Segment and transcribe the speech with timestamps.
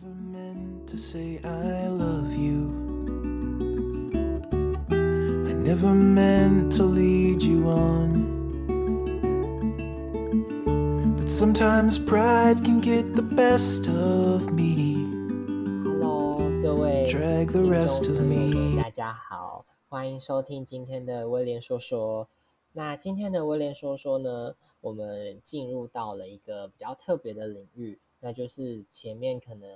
[0.00, 2.70] never meant to say I love you.
[4.90, 8.34] I never meant to lead you on.
[11.16, 15.04] But sometimes pride can get the best of me.
[15.84, 22.28] Hello，各位 Drag the 听 rest 众 of 朋友们 me 大家好，欢迎收听今天的威廉说说。
[22.72, 29.69] 那今天的威廉说说呢，我们进入到了一个比较特别的领域， 那就是前面可能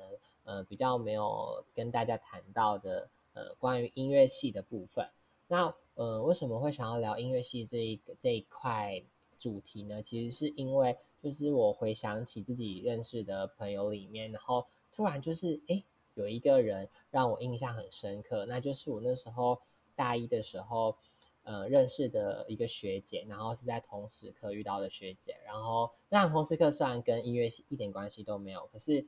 [0.45, 5.05] 呃比较没有跟大家谈到的呃关于音乐系的部分。
[5.47, 9.03] 那呃为什么会想要聊音乐系这一个这一块
[9.37, 10.01] 主题呢？
[10.01, 15.83] 其实是因为就是我回想起自己认识的朋友里面，然后突然就是诶
[16.13, 19.59] 有一个人让我印象很深刻，那就是我那时候
[19.95, 20.95] 大一的时候，
[21.45, 29.05] 呃，认识的一个学姐，然后是在同时课遇到的学姐，然后那同时课虽然跟音乐系一点关系都没有，可是，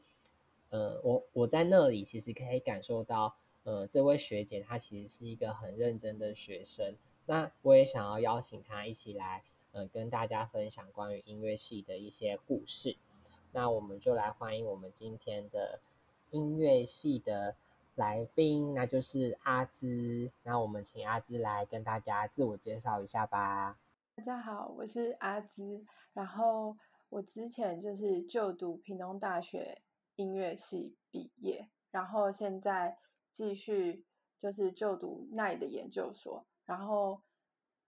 [0.69, 12.95] 呃，我我在那里其实可以感受到，呃，这位学姐她其实是一个很认真的学生，那我也想要邀请她一起来，呃，跟大家分享关于音乐系的一些故事。
[13.51, 15.79] 那我们就来欢迎我们今天的
[16.29, 17.55] 音乐系的
[17.97, 20.31] 来宾，那就是阿兹。
[20.43, 23.79] 那我们请阿兹来跟大家自我介绍一下吧。
[24.15, 25.83] 大家好，我是阿兹。
[26.13, 26.77] 然后
[27.09, 29.81] 我之前就是就读屏东大学
[30.15, 32.99] 音乐系毕业，然后现在
[33.31, 34.05] 继续
[34.37, 36.45] 就是就读奈的研究所。
[36.65, 37.23] 然后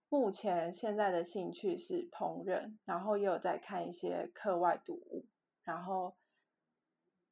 [0.08, 5.24] 目前现在的兴趣是烹饪，然后也有在看一些课外读物，
[5.62, 6.16] 然后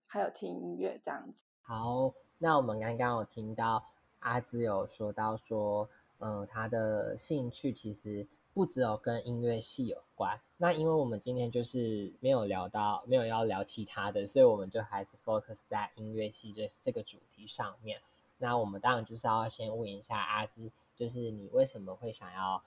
[0.06, 1.45] 还有听音乐这样子。
[1.61, 3.84] 好，那我们刚刚有听到
[4.20, 10.41] 阿芝有说到说，嗯、他的兴趣其实不只有跟音乐系有关。
[10.56, 18.00] 那因为我们今天就是没有聊到，没有要聊其他的，所以我们就还是 focus 在音乐系这这个主题上面。
[18.39, 22.62] 那我们当然就是要先问一下阿芝，就是你为什么会想要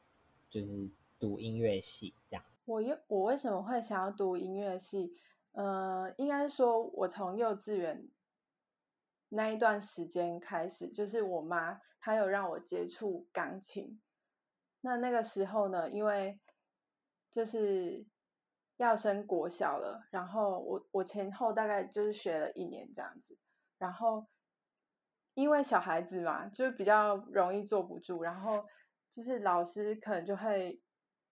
[0.49, 0.89] 就是
[1.19, 2.43] 读音乐系这样？
[2.65, 5.13] 我我为什么会想要读音乐系？
[5.53, 8.07] 呃，应该说，我从幼稚园
[9.33, 14.01] 那一段时间开始，就是我妈她有让我接触钢琴。
[14.81, 16.39] 那那个时候呢，因为
[17.29, 18.05] 就是
[18.77, 23.37] 要升国小了，然后我我前后大概就是学了一年这样子，
[23.77, 24.27] 然后
[25.33, 28.65] 因为小孩子嘛，就比较容易坐不住，然后
[29.09, 30.81] 就是老师可能就会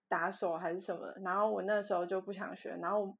[0.07, 3.17] 打手还是什么，然后我那时候就不想学，然后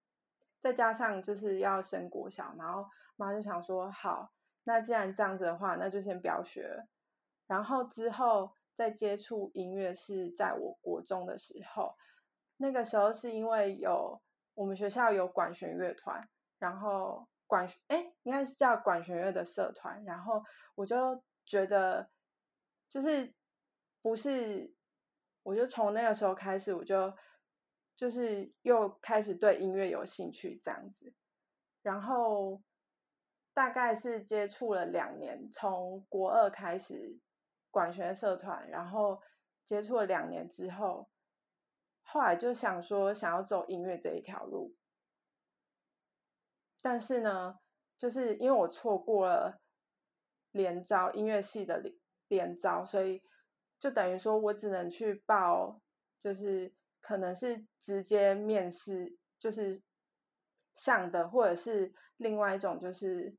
[0.61, 4.31] 再加上就是要升国小，然后妈就想说，好，
[4.63, 6.87] 那既然这样子的话，那就先不要学。
[7.47, 11.95] 然后之后再接触音乐是在我国中的时候，
[12.57, 14.21] 那个时候是因为有
[14.53, 20.43] 我们学校有管弦乐团，然后管哎应该是叫管弦乐的社团，然后
[20.75, 22.09] 我就觉得
[22.87, 23.33] 就是
[24.01, 24.71] 不是，
[25.41, 27.11] 我就从那个时候开始，我就
[27.95, 31.11] 就是又开始对音乐有兴趣这样子，
[31.81, 32.61] 然后
[33.59, 37.19] 大概是接触了两年，从国二开始
[37.69, 39.21] 管弦社团，然后
[39.65, 41.09] 接触了两年之后，
[42.01, 44.77] 后来就想说想要走音乐这一条路，
[46.81, 47.59] 但是呢，
[47.97, 49.59] 就是因为我错过了
[50.51, 51.93] 联招音乐系的联
[52.29, 53.21] 联招，所以
[53.77, 55.81] 就等于说我只能去报，
[56.17, 59.81] 就是可能是直接面试，就是
[60.73, 63.35] 上的，或者是另外一种就是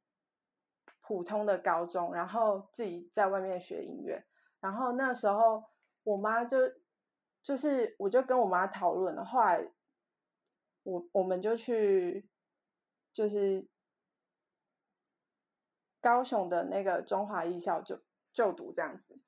[1.10, 4.25] 普通的高中，然后自己在外面学音乐。
[4.60, 5.65] 然后那时候
[6.04, 6.56] 我妈就
[7.43, 9.72] 就是我就跟我妈讨论了，后来
[10.84, 12.31] 我我们就去
[13.12, 13.69] 就是
[16.00, 18.00] 高雄的那个中华艺校就
[18.32, 19.20] 就读这样子，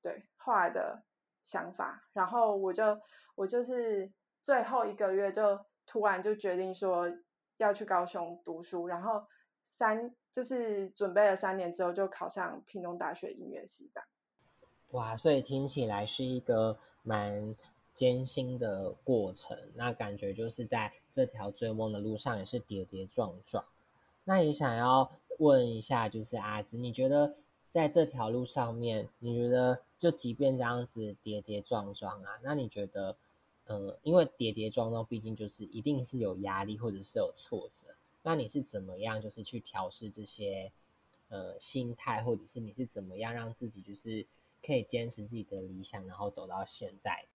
[0.00, 1.04] 对后来的
[1.42, 2.08] 想法。
[2.14, 2.98] 然后我就
[3.34, 4.10] 我就是
[4.40, 7.06] 最后一个月就突然就决定说
[7.58, 9.26] 要去高雄读书，然后
[9.62, 14.06] 三就是准备了三年之后就考上屏东大学音乐系这样。
[14.90, 17.56] 哇，所以听起来是一个蛮
[17.94, 19.58] 艰辛的过程。
[19.74, 23.64] 那感觉就是在这条追梦的路上也是跌跌撞撞。
[24.24, 27.34] 那也想要问一下，就是阿紫，你觉得
[27.72, 33.16] 在这条路上面，你觉得就即便这样子跌跌撞撞啊，那你觉得，
[33.64, 37.86] 呃，因为跌跌撞撞，毕竟就是一定是有压力或者是有挫折，
[38.26, 40.72] 那你是怎么样就是去调试这些
[41.28, 44.26] 呃心态，或者是你是怎么样让自己就是
[44.60, 47.28] 可以坚持自己的理想，然后走到现在？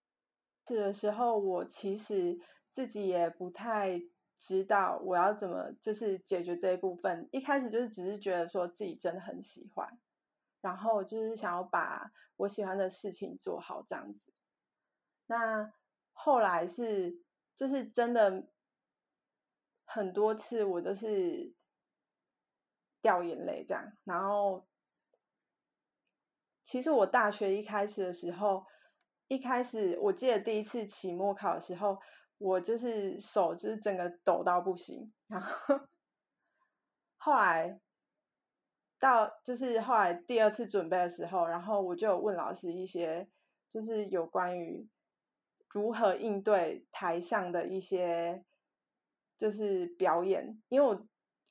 [0.68, 2.38] 是的时候，我其实
[2.70, 4.02] 自己也不太
[4.36, 7.26] 知道我要怎么就是解决这一部分。
[7.32, 9.98] 一开始就是只是觉得说自己真的很喜欢，
[10.60, 14.30] 然后就是想要把我喜欢的事情做好这样子。
[15.26, 15.72] 那
[16.12, 17.18] 后来是
[17.56, 18.46] 就是真的
[19.92, 21.54] 很多次我都是
[23.00, 24.66] 掉眼泪这样，然后
[26.62, 28.64] 其实我大学一开始的时候，
[29.28, 31.98] 一开始我记得第一次期末考的时候。
[32.44, 35.78] 我就是手就是整个抖到不行，然后
[37.16, 37.80] 后来
[38.98, 43.28] 到就是后来第二次准备的时候，然后我就问老师一些
[43.68, 44.88] 就是有关于
[45.68, 48.44] 如何应对台上的一些
[49.42, 51.04] 就是表演，因为我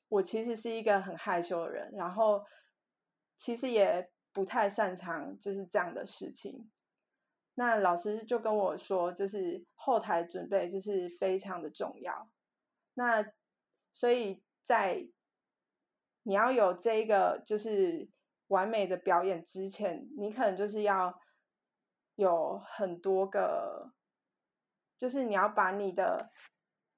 [0.08, 2.42] 我其实是一个很害羞的人，然后
[3.36, 6.70] 其实也不太擅长就是这样的事情。
[7.52, 12.30] 那老师就跟我说，就是后台准备就是非常的重要。
[12.94, 13.22] 那
[13.92, 15.06] 所以在
[16.22, 18.08] 你要有这个就是
[18.46, 21.20] 完美的表演之前，你可能就是要
[22.14, 23.92] 有很多个，
[24.96, 26.30] 就是你要把你的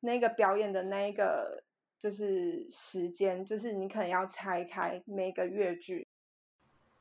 [0.04, 1.64] 那个表演的那一个
[1.98, 6.06] 就是时间，就是你可能要拆开每个乐句。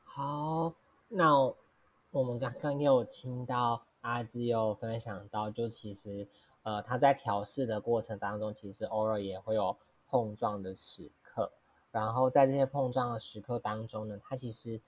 [0.02, 0.74] 好，
[1.08, 1.54] 那。
[2.14, 6.28] 我们刚刚有听到阿芝有分享到，就其实
[6.62, 11.50] 呃他在调试的过程当中，其实偶尔也会有碰撞的时刻。
[11.90, 14.80] 然后在这些碰撞的时刻当中呢，他其实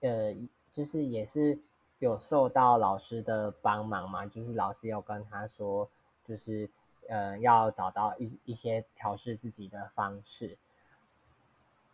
[0.00, 0.34] 呃
[0.72, 1.60] 就是也是
[2.00, 5.88] 有受到老师的帮忙嘛，就是老师有跟他说，
[6.24, 6.68] 就是
[7.12, 10.56] 呃要找到一一些调试自己的方式。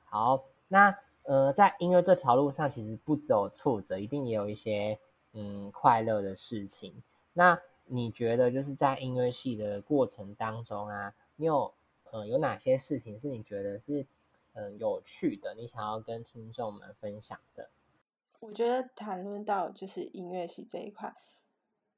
[0.04, 0.96] 好，那。
[1.24, 4.98] 呃，在音乐这条路上，其实不只有挫折，一定也有一些
[5.34, 7.02] 嗯快乐的事情。
[7.34, 11.74] 那你觉得，就是在音乐系的过程当中啊，你有
[12.12, 14.06] 呃有哪些事情是你觉得是
[14.54, 17.68] 嗯有趣的，你想要跟听众们分享的？
[18.40, 21.14] 我觉得谈论到就是音乐系这一块，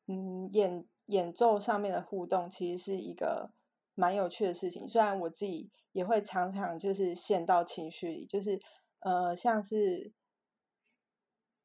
[0.07, 3.53] 嗯，演演奏上面的互动，其实是一个
[3.95, 4.89] 蛮有趣的事情。
[4.89, 8.59] 虽然我自己也会常常就是陷到情绪里，就是。
[9.03, 10.13] 呃，像是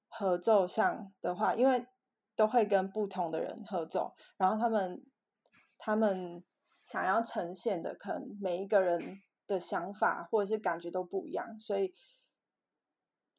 [0.08, 1.86] 合奏上的话，因为
[2.34, 5.06] 都会跟不同的人合奏，然后他们
[5.78, 6.42] 他们
[6.82, 11.94] 想要呈现的，可能每一个人的想法或者是感觉都不一样，所以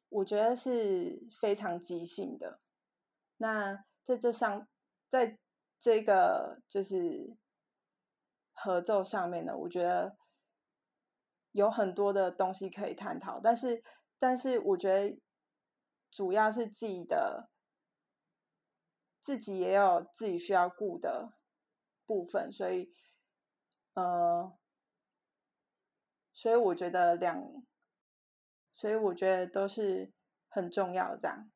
[0.09, 2.59] 我觉得是非常即兴的。
[3.37, 4.67] 那在这上，
[5.09, 5.39] 在
[5.87, 7.37] 这个就是
[8.51, 10.17] 合奏上面呢，我觉得。
[11.53, 13.83] 有很多的东西可以探讨，但是，
[14.19, 15.19] 但是我觉得
[16.11, 17.49] 主要是自己的，
[19.21, 21.33] 自己也有自己需要顾的
[22.05, 22.93] 部分，所以，
[23.95, 24.55] 呃，
[26.31, 27.41] 所以我觉得两，
[28.71, 30.13] 所以我觉得都是
[30.49, 31.49] 很重要这样。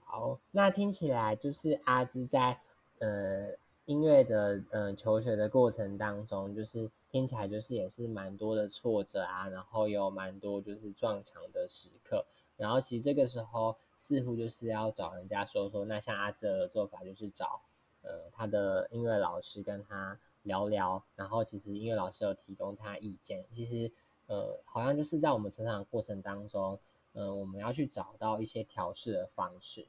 [0.00, 2.60] 好，那听起来就是阿芝在
[2.98, 3.56] 呃。
[3.86, 17.62] 音乐的呃求学的过程当中，就是听起来就是也是蛮多的挫折啊，然后有蛮多就是撞墙的时刻，然后其实这个时候似乎就是要找人家说说，那像阿泽的做法就是找
[18.02, 23.92] 呃他的音乐老师跟他聊聊，然后其实音乐老师有提供他意见，其实
[24.26, 26.76] 呃好像就是在我们成长过程当中，
[27.12, 29.86] 嗯我们要去找到一些调试的方式。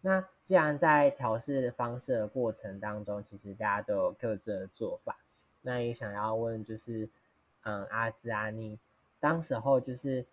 [0.00, 5.16] 那既然在调试方式的过程当中，其实大家都有各自的做法。
[5.62, 7.08] 那也想要问，就是，
[7.62, 8.78] 嗯，阿兹啊，你
[9.18, 10.24] 当时候就是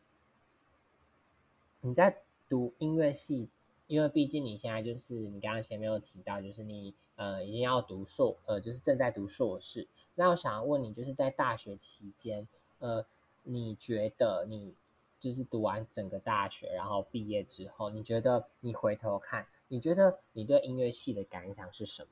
[1.81, 3.49] 你在读音乐系，
[3.87, 9.87] 因为毕竟你现在就是你刚刚前面有提到，就是你呃已经要读硕，呃就是正在读硕士。
[10.13, 13.03] 那我想要问你，就是在大学期间，呃，
[13.41, 14.75] 你觉得你
[15.19, 19.47] 就是读完整个大学，然后毕业之后，你觉得你回头看？
[19.67, 22.11] 你觉得你对音乐系的感想是什么？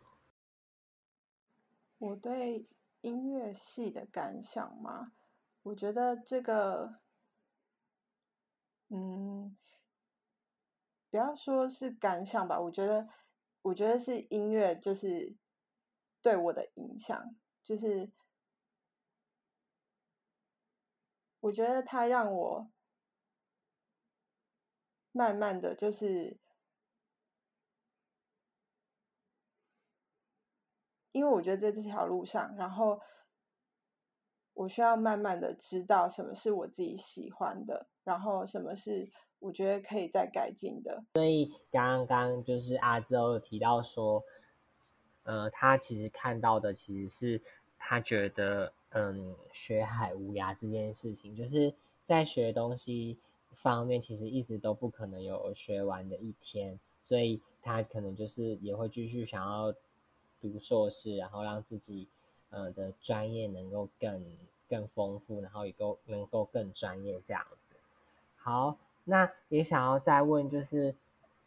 [2.00, 2.66] 我对
[3.02, 5.14] 音乐系的感想吗？
[5.62, 7.00] 我觉得这个，
[8.90, 9.56] 嗯，
[11.10, 13.08] 不要说是感想吧，我觉得，
[13.62, 15.36] 我觉得是音乐，就是
[16.22, 18.12] 对我的影响，就是
[21.40, 22.72] 我觉得它让我
[25.12, 26.43] 慢慢的就是。
[31.14, 33.00] 因为我觉得在这条路上，然后
[34.54, 41.04] 我需要慢慢的知道什么是我自己喜欢的，然后什么是我觉得可以再改进的。
[41.14, 44.24] 所以刚刚就是阿周有提到说，
[45.24, 47.42] 呃，他其实看到的其实是
[47.78, 53.20] 他觉得，嗯，学海无涯这件事情，就是在学东西
[53.54, 59.74] 方面，其实一直都不可能有学完的一天，所以他可能就是也会继续想要
[60.50, 62.08] 读硕士，然后让自己
[62.50, 64.26] 呃的专业能够更
[64.70, 67.76] 更丰富，然后也够能够更专业这样子。
[68.36, 70.96] 好，那也想要再问就是。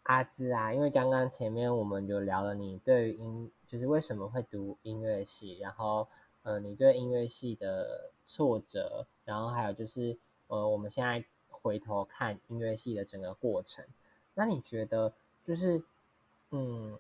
[0.09, 6.07] 阿兹啊，因为刚刚前面我们就聊了你对于音，就是为什么会读音乐系，然后
[6.45, 13.85] 呃，你对音乐系的挫折，然后还有就是呃，我们现在回头看音乐系的整个过程，
[14.35, 15.13] 那你觉得
[15.43, 15.83] 就是
[16.53, 16.97] 嗯，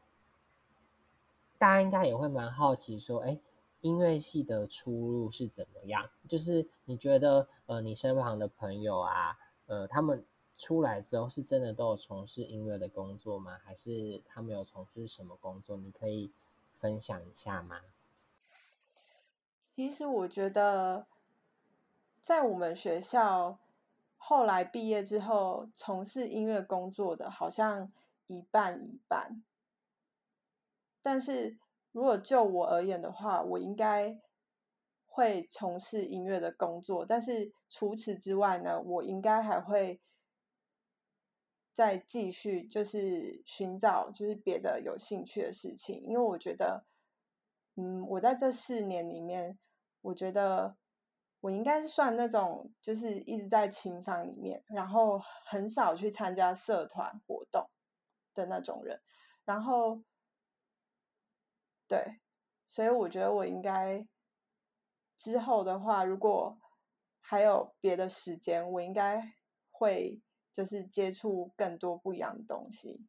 [1.58, 3.38] 大家应该也会蛮好奇说，哎，
[3.80, 6.08] 音乐系的出路是怎么样？
[6.28, 10.24] 就是你觉得呃，你身旁的朋友啊，呃，他们。
[10.58, 13.58] 出来之后是真的都有从事音乐的工作吗？
[13.62, 15.76] 还是他们有从事什么工作？
[15.76, 16.32] 你可以
[16.80, 17.78] 分享一下吗？
[19.74, 21.06] 其实我觉得，
[22.22, 23.58] 在我们学校
[24.16, 27.92] 后来毕业之后从事音乐工作的，好像
[28.26, 29.42] 一半一半。
[31.06, 31.56] 但是
[31.92, 34.18] 如果就我而言的话，我应该
[35.04, 37.06] 会从事音乐的工作。
[37.06, 40.00] 但是除此之外呢，我应该还会。
[41.72, 46.86] 再继续就是寻找就是别的有兴趣的事情，因为我觉得，
[47.74, 49.58] 嗯，我在这四年里面，
[50.00, 50.78] 我觉得
[51.42, 55.20] 我应该是算那种就是一直在琴房里面，然后
[55.50, 57.68] 很少去参加社团活动
[58.32, 58.98] 的那种人。
[59.44, 60.02] 然后，
[61.88, 62.18] 对，
[62.68, 64.06] 所以我觉得我应该
[65.16, 66.58] 之后的话，如果
[67.20, 69.34] 还有别的时间，我应该
[69.70, 70.20] 会。
[70.56, 73.04] 就是接触更多不一样的东西。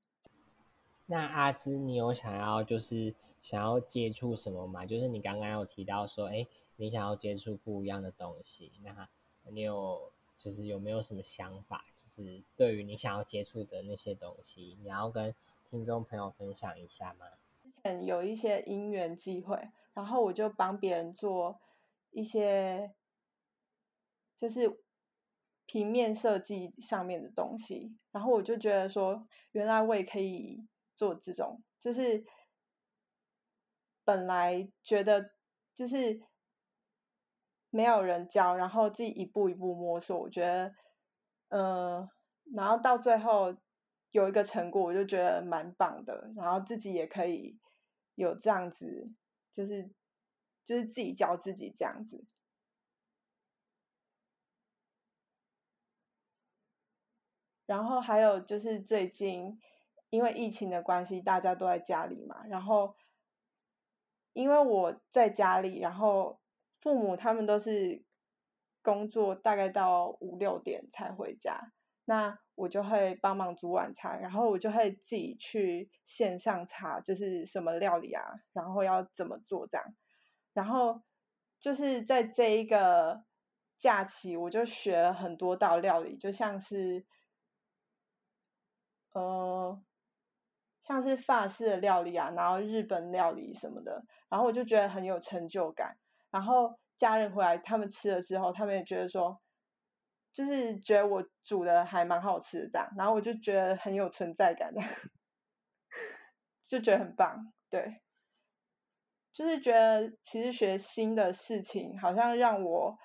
[1.05, 4.85] 那阿芝，你有想要就是想要接触什么吗？
[4.85, 8.73] 就是你刚刚有提到说，哎，你想要接触不一样的东西。
[8.83, 9.07] 那
[9.43, 11.85] 你有就是有没有什么想法？
[12.09, 15.33] 就是对于你想要接触的那些东西，你要跟
[15.69, 17.27] 听众朋友分享一下吗？
[18.03, 21.59] 有一些因缘机会，然后我就帮别人做
[22.11, 22.93] 一些，
[24.35, 24.83] 就是。
[25.69, 30.65] 平面设计上面的东西，然后我就觉得说，原来我也可以
[30.95, 32.23] 做这种，就是
[34.05, 35.33] 本来觉得
[35.75, 36.21] 就是
[37.69, 40.73] 没有人教，然后自己一步一步摸索，我觉得，
[41.49, 42.09] 嗯，
[42.55, 43.53] 然后到最后
[44.11, 47.59] 有一个成果，我就觉得蛮棒的，然后自己也可以
[48.17, 49.11] 有这样子，
[49.51, 49.89] 就是
[50.65, 52.25] 就是自己教自己这样子。
[57.67, 59.59] 然后还有就是最近，
[60.09, 62.43] 因为疫情的关系，大家都在家里嘛。
[62.47, 62.95] 然后，
[64.33, 66.39] 因为我在家里，然后
[66.79, 68.03] 父母他们都是
[68.81, 71.73] 工作，大概到五六点才回家。
[72.09, 78.23] 那我就会帮忙煮晚餐，然后我就会自己去线上查，就是什么料理啊，
[78.53, 79.95] 然后要怎么做这样。
[80.53, 81.01] 然后
[81.59, 83.23] 就是在这一个
[83.77, 87.05] 假期，我就学了很多道料理，就像是。
[89.13, 89.81] 呃，
[90.79, 95.97] 像是法式的料理啊，然后日本料理什么的，然后我就觉得很有成就感。
[96.29, 99.41] 然后家人回来，他们吃了之后，他们也觉得说，
[100.37, 102.87] 就是觉得我煮的还蛮好吃的这样。
[102.95, 104.79] 然后我就觉得很有存在感的，
[106.61, 107.51] 就觉得很棒。
[107.69, 108.01] 对，
[109.33, 112.97] 就是觉得其实学新的事情，好像让我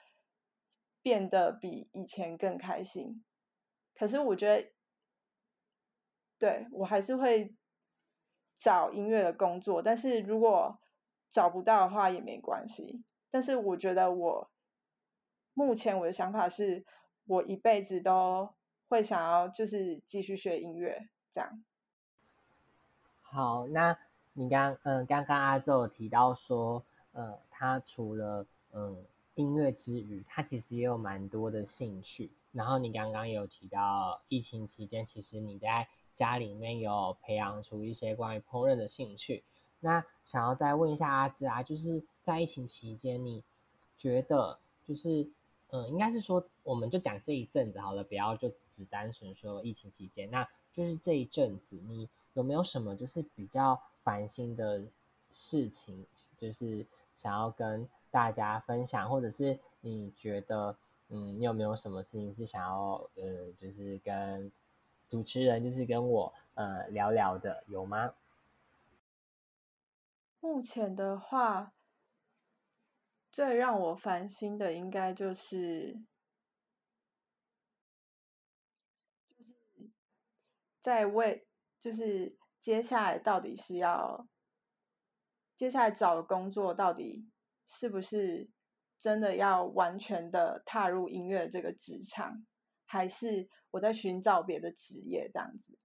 [1.01, 3.25] 变得比以前更开心。
[3.95, 4.71] 可是我觉得。
[6.39, 7.55] 对我还是会
[8.57, 10.77] 找音乐的工作，但是如果
[11.31, 13.05] 找不到的话也没关系。
[13.31, 14.51] 但是我觉得我
[15.55, 16.85] 目前我的想法是，
[17.27, 18.51] 我一辈子都
[18.89, 21.63] 会想要就是继续学音乐这样。
[23.21, 23.97] 好，那
[24.35, 32.31] 你刚嗯刚刚阿周有提到说，呃，他除了嗯音乐之余，他其实也有蛮多的兴趣。
[32.53, 39.43] 然后你刚刚有提到疫情期间，其实你在家里面有培养出一些关于烹饪的兴趣，
[39.81, 43.43] 那想要再问一下阿芝啊，就是在疫情期间，你
[43.97, 45.27] 觉得就是，
[45.73, 54.85] 嗯，应该是说，我们就讲这一阵子好了，不要就只单纯说疫情期间，那就是这一阵子，你有没有什么就是比较烦心的
[55.31, 56.07] 事情，
[56.39, 56.87] 就是
[57.17, 60.77] 想要跟大家分享，或者是你觉得，
[61.09, 64.53] 嗯，你有没有什么事情是想要，呃，就是跟。
[65.09, 68.15] 主持人就是跟我呃聊聊的，有吗？
[70.41, 71.75] 目前的话，
[73.33, 75.95] 最让我烦心的应该就是，
[79.27, 79.91] 就是
[80.83, 81.49] 在为
[81.81, 84.29] 就是接下来到底是要
[85.57, 87.27] 接下来找的工作到底
[87.65, 88.51] 是不是
[88.99, 92.47] 真的要完全的踏入音乐这个职场，
[92.85, 95.79] 还是我在寻找别的职业这样子？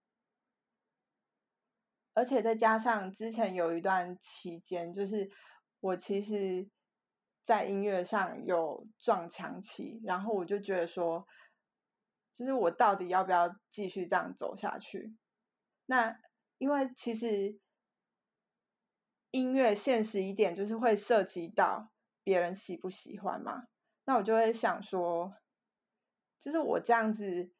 [2.13, 5.31] 而且再加上之前有一段期间，就是
[5.79, 6.67] 我其实，
[7.47, 11.25] 在音乐上有撞墙期，然后我就觉得说，
[12.33, 15.15] 就是我到底要不要继续这样走下去？
[15.85, 16.19] 那
[16.57, 17.57] 因为其实
[19.31, 23.67] 音乐现实一点，就是会涉及到别人喜不喜欢嘛。
[24.03, 25.33] 那我就会想说，
[26.37, 27.53] 就是我这样子。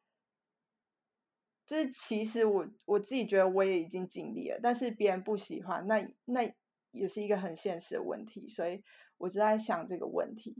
[1.66, 6.54] 就是其实我我自己觉得我也已经尽力了，但是别人不喜欢，那那
[6.92, 8.82] 也是一个很现实的问题，所以
[9.18, 10.56] 我就在想这个问题。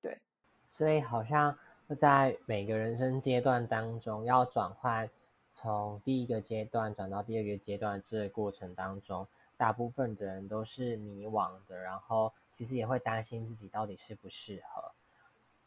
[0.00, 0.20] 对，
[0.68, 1.58] 所以好像
[1.98, 5.10] 在每个人生阶段当中，要转换
[5.50, 14.92] 从第一个阶段转到第二个阶段这个过程当中，大部分的人都是迷惘的，然后其实也会担心自己到底适不适合，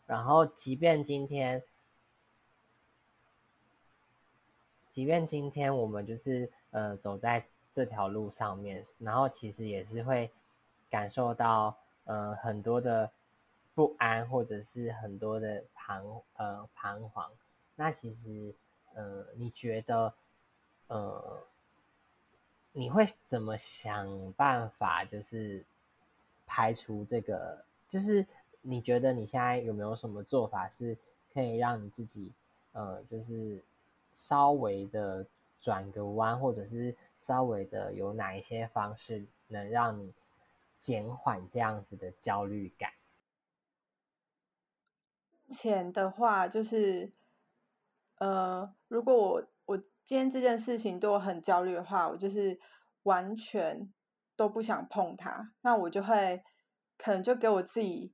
[0.05, 1.63] 然后即便今天。
[4.87, 10.31] 即便今天我们就是呃走在这条路上面，然后其实也是会
[10.87, 13.11] 感受到呃很多的
[13.73, 17.31] 不安，或者是很多的彷呃彷徨。
[17.75, 18.53] 那其实
[18.93, 20.13] 呃你觉得
[20.87, 21.43] 呃
[22.71, 25.63] 你会怎么想办法，就是
[26.45, 27.63] 排除这个？
[27.87, 28.25] 就是
[28.61, 30.97] 你觉得你现在有没有什么做法是
[31.33, 32.31] 可以让你自己
[32.71, 33.63] 呃就是。
[34.15, 35.25] 稍微的
[35.59, 40.13] 转个弯，或者是稍微的有哪一些方式能让你
[40.83, 42.91] 减缓这样子的焦虑感？
[45.47, 47.13] 目前的话，就是
[48.15, 52.59] 呃，如果我我今天这件事情对我很焦虑的话，我就是
[53.03, 53.93] 完全
[54.35, 56.43] 都不想碰它，那我就会
[56.97, 58.13] 可能就给我自己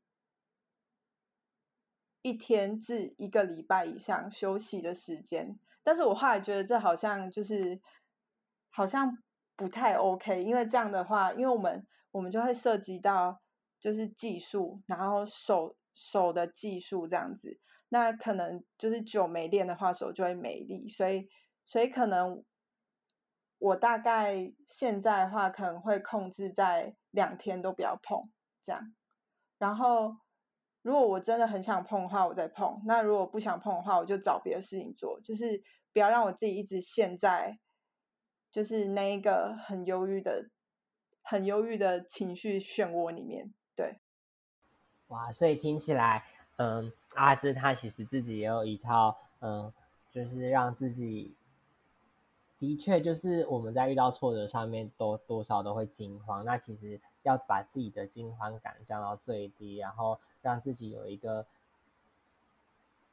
[2.21, 5.59] 一天至一个礼拜以上休息的时间。
[5.81, 7.81] 但是我后来觉得这好像就是
[8.69, 9.23] 好像
[9.59, 13.41] 不太 OK，因为这样的话，因为我们我们就会涉及到
[13.77, 21.27] 就是技术，然后手手的技术这样子，那可能就是久没练的话，手就会没力，所以
[21.65, 22.41] 所以可能
[23.57, 28.31] 我大概现在的话，可能会控制在两天都不要碰
[28.63, 28.95] 这样，
[29.57, 30.15] 然后。
[30.81, 37.59] 如果我真的很想碰的话，我再碰；那如果不想碰的话，我就找别的事情做，就是不要让我自己一直陷在，
[38.51, 40.49] 就是那一个很忧郁的、
[41.21, 43.53] 很忧郁的情绪漩涡里面。
[43.75, 43.97] 对，
[45.07, 46.25] 哇，所以听起来，
[46.57, 49.71] 嗯，阿芝他其实自己也有一套，嗯，
[50.11, 51.33] 就是让自己，
[52.57, 56.43] 的确就是我们在遇到挫折上面，多多少都会惊慌。
[56.45, 60.19] 那其实要把自己的惊慌感降到最低，然后。
[60.41, 61.45] 让自己有一个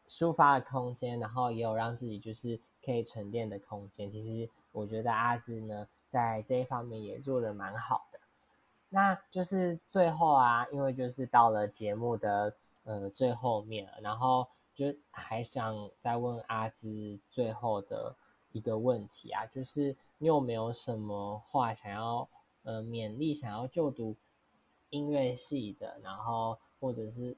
[0.09, 4.12] 抒发的空间，然后也有让自己就是可以沉淀的空间。
[4.12, 8.18] 其实我觉得阿芝呢，在这一方面也做的蛮好的。
[8.88, 18.14] 那就是最后啊，因为就是到了节目的呃最后面了，然后就还想再问阿芝最后的
[18.52, 22.28] 一个问题啊，就是你有没有什么话想要
[22.64, 24.14] 呃勉励想要就读
[24.90, 26.58] 音乐系的，然后。
[26.78, 27.34] 或者是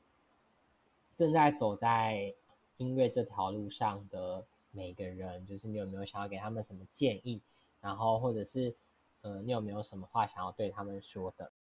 [1.17, 2.35] 正在走在
[2.77, 7.43] 音乐这条路上的每个人，就是你有没有想要给他们什么建议？
[7.81, 8.77] 然后或者是
[9.23, 11.53] 呃，你有没有什么话想要对他们说的？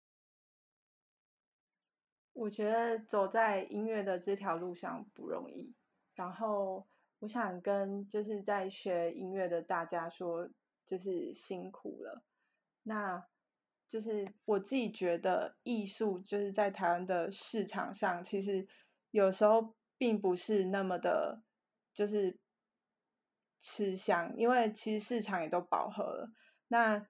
[2.33, 5.73] 我觉得走在音乐的这条路上不容易。
[6.15, 6.87] 然后
[7.19, 10.49] 我想跟就是在学音乐的大家说，
[10.85, 12.23] 就是辛苦了。
[12.83, 13.27] 那。
[13.89, 18.67] 就是我自己觉得，艺术就是在台湾的市场上，其实
[19.11, 21.41] 有时候并不是那么的，
[21.93, 22.37] 就是
[23.67, 26.31] 吃香，因为其实市场也都饱和了。
[26.69, 27.07] 那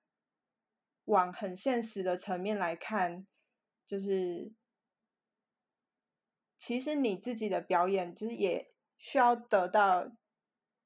[1.06, 3.28] 往很现实的层面来看，
[3.86, 4.54] 就是
[6.58, 10.12] 其实你自己的表演，就是也需要得到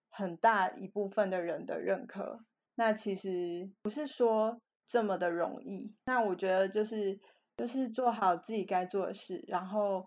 [0.10, 2.46] 很大一部分的人的认可。
[2.76, 4.62] 那其实不是说。
[4.84, 7.18] 这么的容易，那我觉得就是
[7.56, 10.06] 就是做好自己该做的事，然后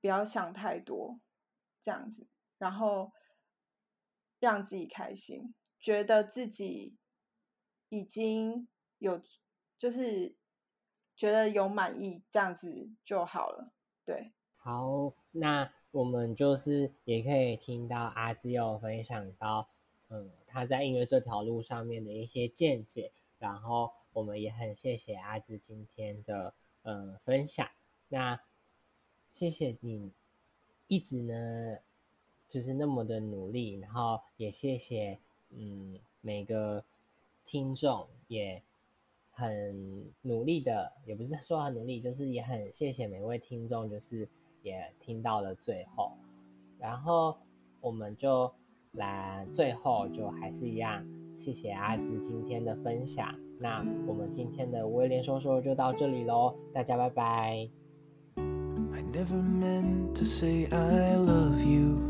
[0.00, 1.18] 不要想太多，
[1.82, 2.28] 这样子，
[2.58, 3.10] 然后
[4.40, 6.96] 让自己开心，觉得自己
[7.90, 8.66] 已经
[8.98, 9.22] 有
[9.78, 10.34] 就是
[11.14, 13.70] 觉得有满意，这样子就好了。
[14.04, 19.68] 对，好，那我们就是也可以听到阿兹有分享到，
[20.08, 27.68] 嗯，他在音乐这条路上面的一些见解，然后我们也很谢谢阿兹今天的呃分享。
[28.08, 28.40] 那
[29.30, 30.12] 谢谢你
[30.88, 31.78] 一直呢，
[32.50, 35.18] 就是那么的努力，然后也谢谢
[35.56, 36.84] 嗯每个
[37.46, 38.62] 听众也。
[39.32, 44.28] 很努力的，也不是说很努力，就是也很谢谢每位听众，就是
[44.62, 46.12] 也听到了最后，
[46.78, 47.38] 然后
[47.80, 48.52] 我们就
[48.92, 51.02] 来最后就还是一样，
[51.38, 53.34] 谢谢阿兹今天的分享。
[53.58, 57.70] 那我们今天的威廉说说就到这里喽，大家拜拜。
[58.36, 62.09] I never meant to say I love you.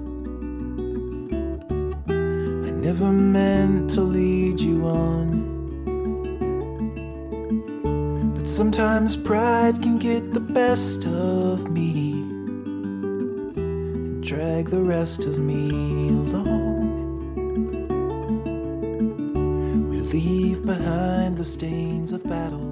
[2.81, 5.51] Never meant to lead you on.
[8.35, 12.13] But sometimes pride can get the best of me
[13.55, 15.69] and drag the rest of me
[16.09, 16.89] along.
[19.91, 22.70] We leave behind the stains of battle.